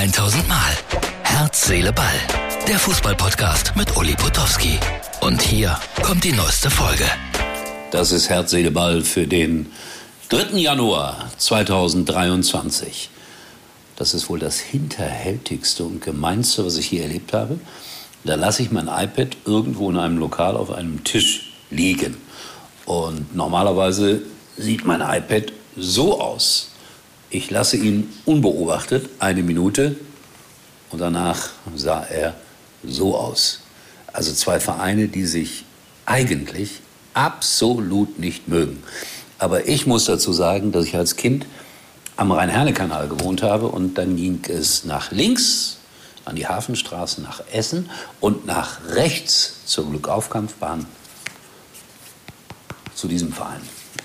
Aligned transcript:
1000 0.00 0.48
Mal. 0.48 0.72
Herz, 1.24 1.66
Seele, 1.66 1.92
Ball. 1.92 2.06
Der 2.66 2.78
Fußballpodcast 2.78 3.76
mit 3.76 3.98
Uli 3.98 4.14
Potowski. 4.14 4.78
Und 5.20 5.42
hier 5.42 5.78
kommt 6.02 6.24
die 6.24 6.32
neueste 6.32 6.70
Folge. 6.70 7.04
Das 7.90 8.10
ist 8.10 8.30
Herz, 8.30 8.50
Seele, 8.50 8.70
Ball 8.70 9.02
für 9.02 9.26
den 9.26 9.70
3. 10.30 10.56
Januar 10.56 11.30
2023. 11.36 13.10
Das 13.96 14.14
ist 14.14 14.30
wohl 14.30 14.38
das 14.38 14.58
hinterhältigste 14.58 15.84
und 15.84 16.00
gemeinste, 16.00 16.64
was 16.64 16.78
ich 16.78 16.86
hier 16.86 17.02
erlebt 17.02 17.34
habe. 17.34 17.60
Da 18.24 18.36
lasse 18.36 18.62
ich 18.62 18.70
mein 18.70 18.88
iPad 18.88 19.36
irgendwo 19.44 19.90
in 19.90 19.98
einem 19.98 20.16
Lokal 20.16 20.56
auf 20.56 20.70
einem 20.70 21.04
Tisch 21.04 21.52
liegen. 21.68 22.16
Und 22.86 23.36
normalerweise 23.36 24.22
sieht 24.56 24.86
mein 24.86 25.02
iPad 25.02 25.52
so 25.76 26.22
aus. 26.22 26.69
Ich 27.30 27.48
lasse 27.50 27.76
ihn 27.76 28.12
unbeobachtet 28.24 29.08
eine 29.20 29.44
Minute 29.44 29.96
und 30.90 31.00
danach 31.00 31.50
sah 31.76 32.02
er 32.02 32.34
so 32.84 33.16
aus. 33.16 33.60
Also 34.12 34.32
zwei 34.32 34.58
Vereine, 34.58 35.06
die 35.06 35.24
sich 35.24 35.64
eigentlich 36.06 36.80
absolut 37.14 38.18
nicht 38.18 38.48
mögen. 38.48 38.82
Aber 39.38 39.68
ich 39.68 39.86
muss 39.86 40.06
dazu 40.06 40.32
sagen, 40.32 40.72
dass 40.72 40.84
ich 40.86 40.96
als 40.96 41.14
Kind 41.14 41.46
am 42.16 42.32
Rhein-Herne-Kanal 42.32 43.08
gewohnt 43.08 43.42
habe 43.42 43.68
und 43.68 43.96
dann 43.96 44.16
ging 44.16 44.40
es 44.48 44.84
nach 44.84 45.12
links 45.12 45.78
an 46.24 46.34
die 46.34 46.48
Hafenstraße 46.48 47.22
nach 47.22 47.42
Essen 47.52 47.88
und 48.20 48.44
nach 48.44 48.80
rechts 48.88 49.64
zur 49.66 49.88
Glückaufkampfbahn 49.88 50.84
zu 52.94 53.08
diesem 53.08 53.32
Verein. 53.32 53.62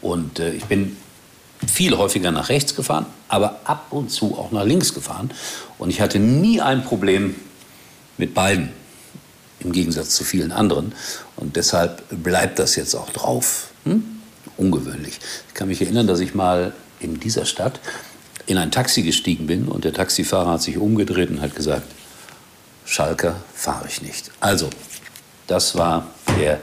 Und 0.00 0.38
äh, 0.38 0.52
ich 0.52 0.64
bin 0.64 0.96
viel 1.66 1.96
häufiger 1.96 2.30
nach 2.30 2.48
rechts 2.48 2.74
gefahren, 2.74 3.06
aber 3.28 3.60
ab 3.64 3.86
und 3.90 4.10
zu 4.10 4.38
auch 4.38 4.52
nach 4.52 4.64
links 4.64 4.94
gefahren. 4.94 5.30
Und 5.78 5.90
ich 5.90 6.00
hatte 6.00 6.18
nie 6.18 6.60
ein 6.60 6.84
Problem 6.84 7.34
mit 8.16 8.34
beiden, 8.34 8.70
im 9.60 9.72
Gegensatz 9.72 10.10
zu 10.10 10.24
vielen 10.24 10.52
anderen. 10.52 10.92
Und 11.36 11.56
deshalb 11.56 12.02
bleibt 12.10 12.58
das 12.58 12.76
jetzt 12.76 12.94
auch 12.94 13.10
drauf. 13.10 13.70
Hm? 13.84 14.04
Ungewöhnlich. 14.56 15.18
Ich 15.48 15.54
kann 15.54 15.68
mich 15.68 15.80
erinnern, 15.80 16.06
dass 16.06 16.20
ich 16.20 16.34
mal 16.34 16.72
in 17.00 17.20
dieser 17.20 17.44
Stadt 17.44 17.80
in 18.46 18.56
ein 18.56 18.70
Taxi 18.70 19.02
gestiegen 19.02 19.46
bin 19.46 19.68
und 19.68 19.84
der 19.84 19.92
Taxifahrer 19.92 20.52
hat 20.52 20.62
sich 20.62 20.78
umgedreht 20.78 21.30
und 21.30 21.42
hat 21.42 21.54
gesagt, 21.54 21.86
Schalker 22.84 23.36
fahre 23.54 23.86
ich 23.86 24.00
nicht. 24.00 24.30
Also, 24.40 24.70
das 25.46 25.76
war 25.76 26.06
der 26.38 26.60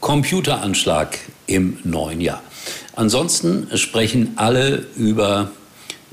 Computeranschlag 0.00 1.18
im 1.46 1.78
neuen 1.82 2.20
Jahr. 2.20 2.42
Ansonsten 2.96 3.68
sprechen 3.76 4.34
alle 4.36 4.86
über 4.96 5.50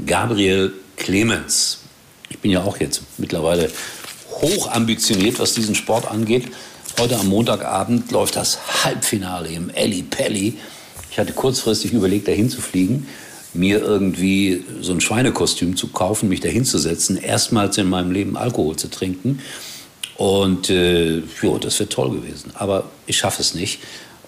Gabriel 0.03 0.73
Clemens. 0.97 1.79
Ich 2.29 2.39
bin 2.39 2.49
ja 2.49 2.63
auch 2.63 2.77
jetzt 2.77 3.03
mittlerweile 3.17 3.69
hoch 4.29 4.71
ambitioniert, 4.71 5.39
was 5.39 5.53
diesen 5.53 5.75
Sport 5.75 6.09
angeht. 6.09 6.47
Heute 6.99 7.17
am 7.19 7.27
Montagabend 7.27 8.11
läuft 8.11 8.35
das 8.35 8.83
Halbfinale 8.83 9.49
im 9.49 9.69
Elli 9.69 10.01
Pelli. 10.01 10.57
Ich 11.11 11.19
hatte 11.19 11.33
kurzfristig 11.33 11.93
überlegt, 11.93 12.27
dahin 12.27 12.49
zu 12.49 12.61
fliegen, 12.61 13.07
mir 13.53 13.81
irgendwie 13.81 14.63
so 14.81 14.93
ein 14.93 15.01
Schweinekostüm 15.01 15.75
zu 15.75 15.89
kaufen, 15.89 16.29
mich 16.29 16.39
dahin 16.39 16.65
zu 16.65 16.79
setzen, 16.79 17.17
erstmals 17.17 17.77
in 17.77 17.89
meinem 17.89 18.11
Leben 18.11 18.37
Alkohol 18.37 18.75
zu 18.75 18.89
trinken. 18.89 19.39
Und 20.17 20.69
äh, 20.69 21.21
jo, 21.41 21.57
das 21.59 21.79
wäre 21.79 21.89
toll 21.89 22.11
gewesen. 22.11 22.51
Aber 22.55 22.85
ich 23.07 23.17
schaffe 23.17 23.41
es 23.41 23.53
nicht. 23.53 23.79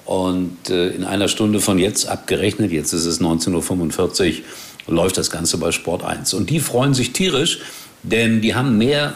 Und 0.06 0.70
äh, 0.70 0.90
in 0.90 1.04
einer 1.04 1.28
Stunde 1.28 1.59
von 1.59 1.80
jetzt 1.80 2.08
abgerechnet, 2.08 2.72
jetzt 2.72 2.94
ist 2.94 3.06
es 3.06 3.22
19.45 3.22 4.40
Uhr, 4.88 4.94
läuft 4.94 5.18
das 5.18 5.32
Ganze 5.32 5.58
bei 5.58 5.72
Sport 5.72 6.04
1. 6.04 6.34
Und 6.34 6.50
die 6.50 6.59
freuen 6.59 6.94
sich 6.94 7.14
tierisch, 7.14 7.59
denn 8.04 8.42
die 8.42 8.54
haben 8.54 8.78
mehr 8.78 9.14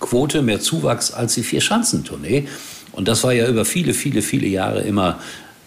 Quote, 0.00 0.42
mehr 0.42 0.60
Zuwachs 0.60 1.12
als 1.12 1.34
die 1.34 1.42
Vier-Schanzentournee. 1.42 2.48
Und 2.92 3.08
das 3.08 3.24
war 3.24 3.32
ja 3.32 3.48
über 3.48 3.64
viele, 3.64 3.92
viele, 3.92 4.22
viele 4.22 4.46
Jahre 4.46 4.82
immer 4.82 5.18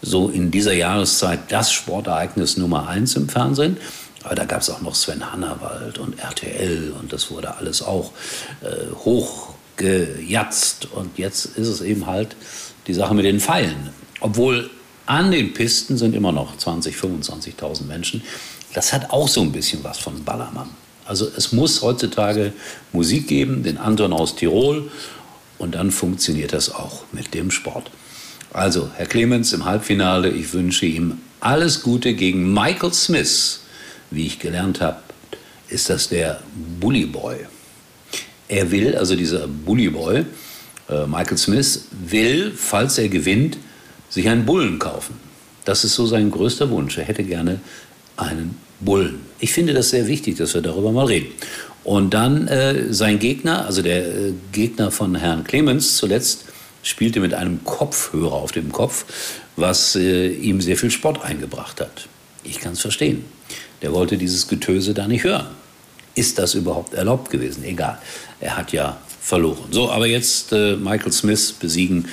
so 0.02 0.30
in 0.30 0.52
dieser 0.52 0.74
Jahreszeit 0.74 1.40
das 1.50 1.72
Sportereignis 1.72 2.58
Nummer 2.58 2.88
eins 2.88 3.16
im 3.16 3.30
Fernsehen. 3.30 3.78
Aber 4.24 4.36
da 4.36 4.46
gab 4.46 4.62
es 4.62 4.70
auch 4.70 4.82
noch 4.82 4.96
Sven 4.96 5.32
Hannawald 5.32 6.00
und 6.00 6.20
RTL 6.20 6.94
und 7.00 7.14
das 7.14 7.32
wurde 7.32 7.56
alles 7.56 7.82
auch 7.82 8.12
äh, 8.62 8.94
hochgejatzt. 9.06 10.88
Und 10.92 11.18
jetzt 11.18 11.46
ist 11.58 11.68
es 11.68 11.82
eben 11.82 12.08
halt 12.08 12.36
die 12.88 12.94
Sache 12.94 13.14
mit 13.14 13.26
den 13.26 13.40
Pfeilen. 13.40 13.90
Obwohl 14.20 14.70
an 15.06 15.32
den 15.32 15.54
Pisten 15.54 15.98
sind 15.98 16.16
immer 16.16 16.32
noch 16.32 16.58
20, 16.58 16.96
25.000 16.96 17.86
Menschen. 17.86 18.24
Das 18.74 18.94
hat 18.94 19.12
auch 19.12 19.28
so 19.28 19.42
ein 19.42 19.52
bisschen 19.52 19.84
was 19.84 19.98
von 20.00 20.24
Ballermann. 20.24 20.70
Also 21.06 21.28
es 21.38 21.54
muss 21.54 21.82
heutzutage 21.82 22.52
Musik 22.92 23.28
geben, 23.28 23.64
den 23.64 23.78
Anton 23.78 24.12
aus 24.14 24.36
Tirol, 24.36 24.92
und 25.58 25.74
dann 25.74 25.92
funktioniert 25.92 26.54
das 26.54 26.74
auch 26.74 27.04
mit 27.12 27.34
dem 27.34 27.50
Sport. 27.50 27.90
Also, 28.54 28.92
Herr 28.96 29.08
Clemens 29.08 29.54
im 29.54 29.66
Halbfinale, 29.66 30.30
ich 30.30 30.54
wünsche 30.54 30.86
ihm 30.86 31.20
alles 31.40 31.82
Gute 31.82 32.14
gegen 32.14 32.54
Michael 32.54 32.94
Smith. 32.94 33.62
Wie 34.12 34.26
ich 34.26 34.40
gelernt 34.40 34.82
habe, 34.82 35.00
ist 35.70 35.90
das 35.90 36.10
der 36.10 36.42
Bully 36.80 37.06
Boy. 37.06 37.38
Er 38.48 38.72
will, 38.72 38.96
also 38.96 39.16
dieser 39.16 39.48
Bully 39.48 39.90
Boy, 39.90 40.26
äh, 40.90 41.06
Michael 41.08 41.38
Smith, 41.38 41.86
will, 41.92 42.54
falls 42.56 42.98
er 42.98 43.10
gewinnt, 43.10 43.58
sich 44.10 44.28
einen 44.30 44.46
Bullen 44.46 44.80
kaufen. 44.80 45.16
Das 45.66 45.84
ist 45.84 45.96
so 45.96 46.06
sein 46.06 46.32
größter 46.32 46.70
Wunsch. 46.70 46.98
Er 46.98 47.06
hätte 47.06 47.24
gerne 47.24 47.60
einen 48.16 48.58
Bullen. 48.80 49.20
Ich 49.40 49.54
finde 49.54 49.74
das 49.74 49.90
sehr 49.90 50.08
wichtig, 50.08 50.38
dass 50.38 50.54
wir 50.54 50.62
darüber 50.62 50.92
mal 50.92 51.06
reden. 51.06 51.28
Und 51.84 52.14
dann 52.14 52.48
äh, 52.48 52.94
sein 52.94 53.20
Gegner, 53.20 53.66
also 53.66 53.82
der 53.82 54.06
äh, 54.06 54.34
Gegner 54.52 54.92
von 54.92 55.16
Herrn 55.16 55.44
Clemens 55.44 55.98
zuletzt, 55.98 56.46
spielte 56.84 57.20
mit 57.20 57.34
einem 57.34 57.64
Kopfhörer 57.64 58.34
auf 58.34 58.52
dem 58.52 58.72
Kopf, 58.72 59.06
was 59.56 59.96
äh, 59.96 60.30
ihm 60.30 60.62
sehr 60.62 60.78
viel 60.78 60.92
Spott 60.92 61.22
eingebracht 61.22 61.82
hat. 61.82 62.08
Ich 62.44 62.60
kann 62.60 62.74
es 62.74 62.82
verstehen. 62.82 63.26
Der 63.82 63.94
wollte 63.94 64.18
dieses 64.18 64.48
Getöse 64.48 64.94
da 64.94 65.08
nicht 65.08 65.24
hören. 65.24 65.48
Ist 66.16 66.40
das 66.40 66.56
überhaupt 66.56 66.94
erlaubt 66.94 67.30
gewesen? 67.30 67.64
Egal. 67.64 68.00
Er 68.40 68.58
hat 68.58 68.72
ja 68.72 68.98
verloren. 69.22 69.68
So, 69.72 69.92
aber 69.92 70.08
jetzt 70.08 70.52
äh, 70.52 70.76
Michael 70.76 71.12
Smith 71.12 71.54
besiegen 71.54 72.08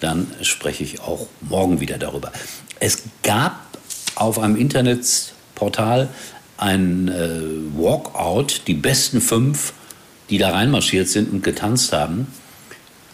dann 0.00 0.26
spreche 0.42 0.84
ich 0.84 1.00
auch 1.00 1.26
morgen 1.40 1.80
wieder 1.80 1.98
darüber. 1.98 2.32
Es 2.80 3.02
gab 3.22 3.66
auf 4.14 4.38
einem 4.38 4.56
Internetportal 4.56 6.08
ein 6.58 7.08
äh, 7.08 7.78
Walkout, 7.78 8.62
die 8.66 8.74
besten 8.74 9.20
fünf, 9.20 9.72
die 10.30 10.38
da 10.38 10.50
reinmarschiert 10.50 11.08
sind 11.08 11.32
und 11.32 11.42
getanzt 11.42 11.92
haben. 11.92 12.26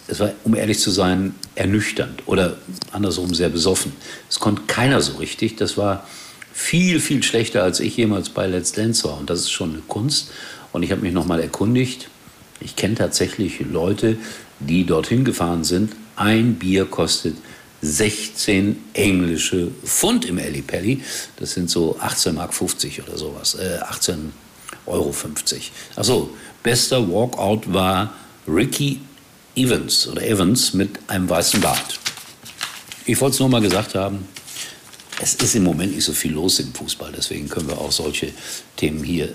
Es 0.08 0.20
war, 0.20 0.32
um 0.44 0.54
ehrlich 0.54 0.78
zu 0.78 0.90
sein, 0.90 1.34
ernüchternd 1.54 2.22
oder 2.26 2.56
andersrum 2.92 3.34
sehr 3.34 3.48
besoffen. 3.48 3.92
Es 4.28 4.40
konnte 4.40 4.62
keiner 4.66 5.00
so 5.00 5.16
richtig. 5.16 5.56
Das 5.56 5.76
war 5.76 6.06
viel, 6.52 7.00
viel 7.00 7.22
schlechter, 7.22 7.62
als 7.62 7.80
ich 7.80 7.96
jemals 7.96 8.28
bei 8.28 8.46
Let's 8.46 8.72
Dance 8.72 9.04
war. 9.04 9.18
Und 9.18 9.30
das 9.30 9.40
ist 9.40 9.50
schon 9.50 9.70
eine 9.70 9.82
Kunst. 9.82 10.30
Und 10.72 10.82
ich 10.82 10.90
habe 10.90 11.02
mich 11.02 11.12
nochmal 11.12 11.40
erkundigt. 11.40 12.08
Ich 12.60 12.76
kenne 12.76 12.94
tatsächlich 12.94 13.60
Leute, 13.60 14.18
die 14.60 14.84
dorthin 14.84 15.24
gefahren 15.24 15.64
sind, 15.64 15.92
ein 16.16 16.54
Bier 16.54 16.84
kostet 16.86 17.36
16 17.82 18.76
englische 18.92 19.68
Pfund 19.84 20.24
im 20.24 20.38
Ellipelli. 20.38 21.02
Das 21.36 21.52
sind 21.52 21.68
so 21.68 21.98
18,50 21.98 22.32
Mark 22.32 22.52
oder 23.08 23.18
sowas. 23.18 23.54
Äh, 23.56 23.80
18,50 23.82 24.28
Euro. 24.86 25.14
Achso, 25.96 26.30
bester 26.62 27.08
Walkout 27.08 27.72
war 27.72 28.14
Ricky 28.46 29.00
Evans 29.54 30.06
oder 30.06 30.22
Evans 30.22 30.74
mit 30.74 30.98
einem 31.08 31.28
weißen 31.28 31.60
Bart. 31.60 31.98
Ich 33.04 33.20
wollte 33.20 33.34
es 33.34 33.40
nur 33.40 33.48
mal 33.48 33.60
gesagt 33.60 33.94
haben. 33.94 34.28
Es 35.20 35.34
ist 35.34 35.54
im 35.54 35.64
Moment 35.64 35.94
nicht 35.94 36.04
so 36.04 36.12
viel 36.12 36.32
los 36.32 36.58
im 36.60 36.72
Fußball, 36.72 37.12
deswegen 37.16 37.48
können 37.48 37.68
wir 37.68 37.78
auch 37.78 37.92
solche 37.92 38.32
Themen 38.76 39.04
hier 39.04 39.28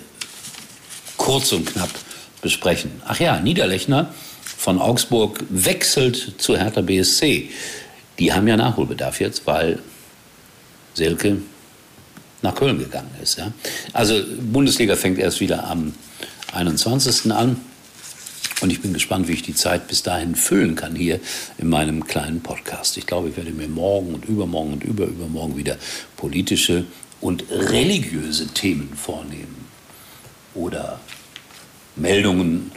kurz 1.18 1.52
und 1.52 1.66
knapp 1.66 1.90
besprechen. 2.42 2.92
Ach 3.06 3.20
ja, 3.20 3.40
Niederlechner 3.40 4.14
von 4.58 4.80
Augsburg 4.82 5.44
wechselt 5.50 6.34
zu 6.40 6.58
Hertha 6.58 6.82
BSC. 6.82 7.50
Die 8.18 8.34
haben 8.34 8.48
ja 8.48 8.58
Nachholbedarf 8.58 9.20
jetzt, 9.22 9.46
weil 9.46 9.80
Selke 10.96 11.38
nach 12.42 12.56
Köln 12.56 12.80
gegangen 12.80 13.12
ist. 13.22 13.38
Ja. 13.38 13.52
Also 13.94 14.20
Bundesliga 14.52 14.96
fängt 14.96 15.20
erst 15.20 15.40
wieder 15.40 15.68
am 15.68 15.94
21. 16.54 17.32
an. 17.32 17.62
Und 18.60 18.72
ich 18.72 18.82
bin 18.82 18.92
gespannt, 18.94 19.28
wie 19.28 19.34
ich 19.34 19.44
die 19.44 19.54
Zeit 19.54 19.88
bis 19.88 20.02
dahin 20.02 20.36
füllen 20.36 20.76
kann 20.76 20.96
hier 20.96 21.20
in 21.60 21.70
meinem 21.70 22.08
kleinen 22.08 22.42
Podcast. 22.42 22.98
Ich 22.98 23.06
glaube, 23.06 23.30
ich 23.30 23.38
werde 23.38 23.52
mir 23.52 23.68
morgen 23.68 24.16
und 24.16 24.26
übermorgen 24.26 24.74
und 24.74 24.84
überübermorgen 24.84 25.56
wieder 25.56 25.78
politische 26.16 26.86
und 27.22 27.44
religiöse 27.52 28.48
Themen 28.48 28.94
vornehmen. 28.96 29.68
Oder 30.56 31.00
Meldungen 31.96 32.72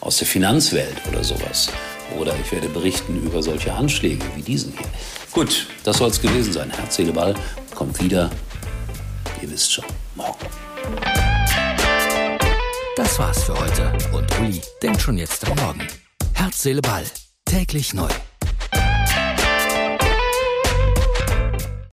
aus 0.00 0.18
der 0.18 0.26
Finanzwelt 0.26 0.96
oder 1.08 1.22
sowas. 1.24 1.68
Oder 2.18 2.34
ich 2.40 2.52
werde 2.52 2.68
berichten 2.68 3.22
über 3.22 3.42
solche 3.42 3.72
Anschläge 3.72 4.24
wie 4.34 4.42
diesen 4.42 4.72
hier. 4.72 4.86
Gut, 5.32 5.66
das 5.84 5.98
soll 5.98 6.10
es 6.10 6.20
gewesen 6.20 6.52
sein. 6.52 6.70
Herz, 6.70 6.96
Seele, 6.96 7.12
Ball 7.12 7.34
kommt 7.74 8.00
wieder. 8.02 8.30
Ihr 9.42 9.50
wisst 9.50 9.72
schon, 9.72 9.84
morgen. 10.14 10.46
Das 12.96 13.18
war's 13.18 13.44
für 13.44 13.54
heute 13.58 13.92
und 14.12 14.26
Uli 14.40 14.62
denkt 14.82 15.02
schon 15.02 15.18
jetzt 15.18 15.46
am 15.46 15.56
Morgen. 15.58 15.86
Herz, 16.32 16.62
Seele, 16.62 16.80
Ball. 16.80 17.04
Täglich 17.44 17.92
neu. 17.92 18.08